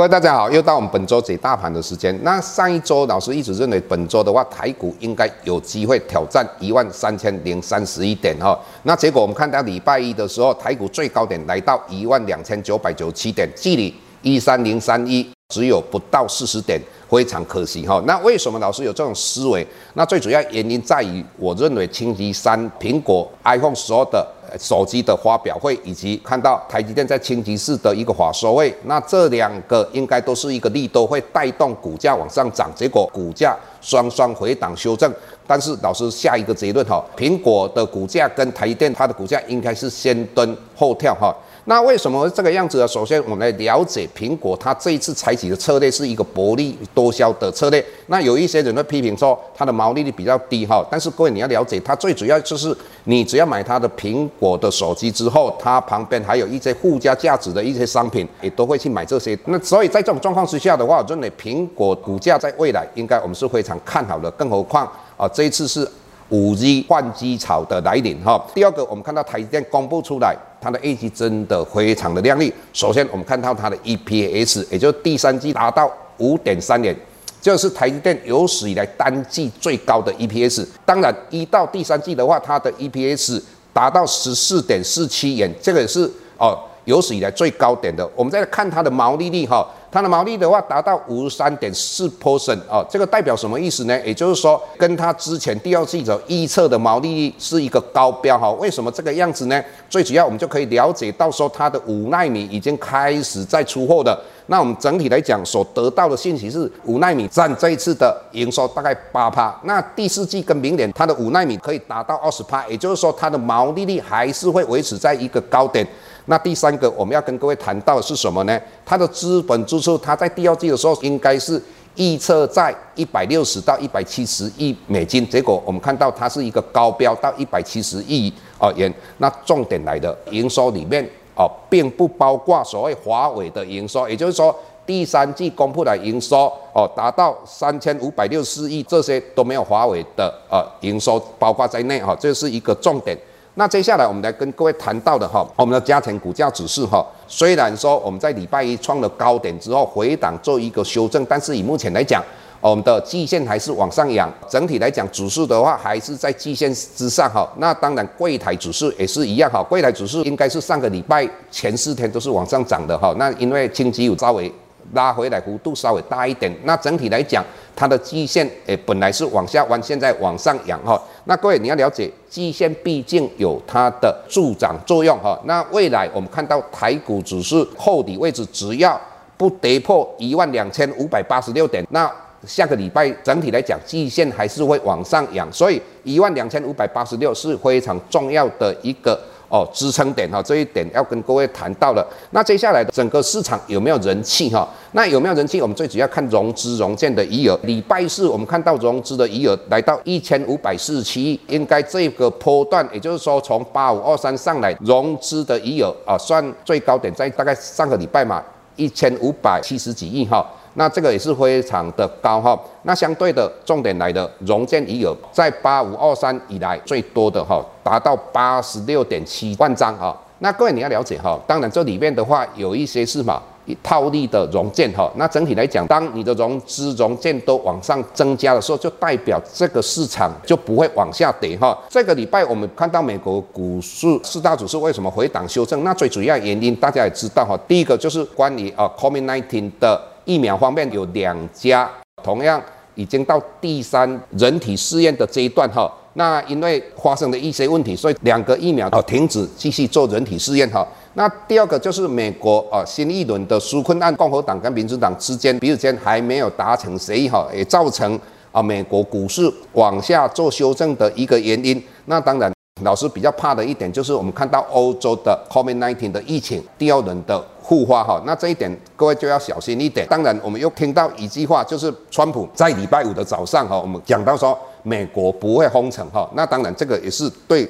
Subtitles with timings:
[0.00, 2.18] 各位大家好，又到我们本周解大盘的时间。
[2.22, 8.58] 那上一周老师一直认为本周的话，台股应该有机会挑战一万三千零三十一点哈。
[8.84, 18.02] 那结果我们看到礼拜一的时候，台股最高点来到一万两千九百九十七点，距离一三零三一只有不到四十点，非常可惜哈。
[18.06, 19.66] 那为什么老师有这种思维？
[19.92, 24.26] 那最主要原因在于，我认为星期三苹果 iPhone 十二的。
[24.58, 32.70] 手机的发表会，以及看到台积电在清崎市的一个法说会，那这两个应该都是一个力都，会带动股价往上涨。
[32.74, 35.12] 结果股价双双回档修正，
[35.46, 41.34] 但是老师下一个结论哈，苹果的股价跟台积电它的股价应该是先蹲后跳哈。
[41.70, 42.88] 那为什么这个样子呢？
[42.88, 47.84] 首先，我们来了解苹果，它这一次采取的策略是一个薄利多销的策略。
[48.08, 50.84] 那有一些人会批评说，它的毛利率比较低哈。
[50.90, 59.38] 但是各位你要了解，它最主要就是你只要买它的苹果的手机之后，它旁边还有一些附加价值的一些商品，也都会去买这些。
[59.44, 64.28] 那所以在这种状况之下的话，我认为苹果股价在未来应该我们是非常看好的。
[64.32, 65.88] 更何况啊，这一次是
[66.30, 68.44] 五 G 换机潮的来临哈。
[68.54, 70.36] 第二个，我们看到台积电公布出来。
[70.62, 72.52] 它的业绩真的非常的亮丽。
[72.74, 76.94] 首先，我们看到它的 EPS，也就是第三季达到五点三元，
[77.40, 80.66] 这是台积电有史以来单季最高的 EPS。
[80.84, 86.00] 当然，一到第三季的话，它的 EPS 达到十四点四七元，这个也是
[86.36, 88.06] 哦有史以来最高点的。
[88.14, 89.66] 我们再来看它的毛利率哈。
[89.92, 94.00] 它的毛利的话达到五十三点四 percent 哦，这个代表什么意思呢？
[94.06, 98.50] 也就是说，跟它之前第二季的预测的毛利率是一个高标哈。
[98.52, 99.62] 为什么这个样子呢？
[99.88, 104.18] 最主要我们就可以了解到说，它的五纳米已经开始在出货的。
[104.50, 109.56] 那我们整体来讲所得到的信息是，五纳米占这一次的营收大概八趴。
[109.62, 115.86] 那第四季跟明年它的五纳米可以达到二十趴，也就是说它的毛利率还是会维持在一个高点。
[116.26, 118.60] 那第三个我们要跟各位谈到的是什么呢？
[118.84, 121.62] 它的资本支出，它在第二季的时候应该是
[121.94, 128.92] 预测在一百六十到一百七十亿美金，结果我们看到它是一个高标到一百七十亿哦元。
[129.18, 134.54] 那重点来的营收里面哦，并不包括所谓华为的营收，也就是说
[134.84, 143.16] 第三季公布的营收哦达到三千五百六十四亿，这些都没有华为的呃营收包括在内哈，这是一个重点。
[143.54, 152.22] 那接下来我们来跟各位谈到的哈，我们的家庭股价指数哈，虽然说我们在礼拜一创了高点之后回档做一个修正，但是以目前来讲，
[152.60, 154.32] 我们的季线还是往上扬。
[154.48, 157.48] 整体来讲，指数的话还是在季线之上哈。
[157.58, 163.14] 那当然，柜台指数也是一样哈，柜台指数应该是上个礼拜前四天都是往上涨的哈。
[163.18, 164.52] 那因为星期有稍微。
[164.92, 167.44] 拉回来幅度稍微大一点，那整体来讲，
[167.76, 171.00] 它的季线诶本来是往下弯，现在往上扬哈。
[171.26, 175.38] 那各位你要了解，季线毕竟有它的助涨作用哈。
[175.44, 179.00] 那未来我们看到台股指数后底位置，只要
[179.36, 182.10] 不跌破一万两千五百八十六点，那
[182.46, 189.18] 下个礼拜整体来讲，季线还是会往上扬，所以一万两千五百八十六是非常重要的一个。
[189.52, 192.06] 哦，支撑点哈，这一点要跟各位谈到了。
[192.30, 194.64] 那接下来整个市场有没有人气哈？
[194.92, 195.60] 那有没有人气？
[195.60, 197.58] 我们最主要看融资融券的余额。
[197.64, 208.40] 礼拜四我们看到融资的余额来到一千五百四十七亿，应该这个波段，也就是说从八五二三上来融资的余额啊，算最高点在大概上个礼拜嘛，
[208.76, 210.48] 一千五百七十几亿哈。
[210.74, 220.16] 那这个也是非常的高哈，那相对的重点来的融券余额在八五二三以来最多的哈，达到八十六点七万张哈。
[220.38, 223.42] 那各位你要了解哈，当然这里面的话有一些是嘛
[223.82, 225.10] 套利的融券哈。
[225.16, 231.76] 那整体来讲，当你的融资融券都往上增加的时候，就代表这个市场就不会往下跌哈。
[231.88, 235.84] 这个礼拜我们看到美国股市四大指数为什么回档修正？
[235.84, 240.00] 那最主要原因大家也知道哈，第一个就是关于啊 COVID-19 的。
[240.24, 241.90] 疫苗方面有两家，
[242.22, 242.62] 同样
[242.94, 245.90] 已经到第三人体试验的这一段哈。
[246.14, 250.86] 那因为发生了一些问题，所以两个疫苗哦停止继续做人体试验哈。
[251.14, 258.18] 那第二个就是美国啊新一轮的纾困案，共和党跟民主党之间彼此间还没有达成协议哈，也造成
[258.52, 261.82] 啊美国股市往下做修正的一个原因。
[262.06, 262.52] 那当然。
[262.82, 270.06] 老师比较怕的一点就是，我们看到欧洲的 COVID-19 的疫情第二轮的复发哈，那这一点各位就要小心一点。
[270.08, 277.68] 当然，我们又听到一句话，就是川普在礼拜五的早上哈，我们讲到说美国不会封城哈，那当然这个也是对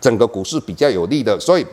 [0.00, 1.38] 整个股市比较有利的。
[1.38, 1.66] 所以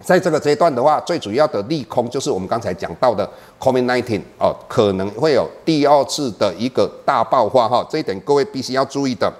[0.00, 3.28] 在这个阶段的话，最主要的利空就是我们刚才讲到的
[3.58, 9.32] COVID-19 哦，可能会有第二次的一个大爆发哈，这一点各位必须要注意的。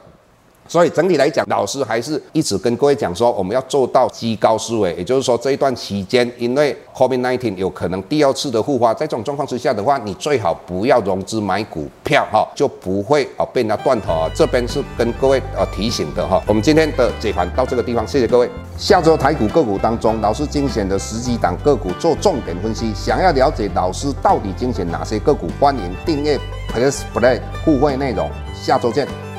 [0.70, 14.30] 所以整体来讲，老师还是一直跟各位讲说，我们要做到居高思维，也就是说这一段期间，因为 COVID-19 有可能第二次的复发，在这种状况之下的话，你最好不要融资买股票哈，就不会啊被人家断头啊。
[14.32, 16.40] 这边是跟各位呃提醒的哈。
[16.46, 18.48] 我们今天的解盘到这个地方，谢谢各位。
[18.78, 26.38] 下周台股个股当中，老师精选的十几档个股做重点分析，想要了解老师到底精选哪些个股，欢迎订阅
[26.72, 28.30] Plus Play 互惠内容。
[28.54, 29.29] 下周见。